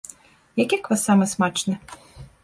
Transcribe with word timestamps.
Які 0.61 0.79
квас 0.87 1.03
самы 1.09 1.27
смачны? 1.33 1.77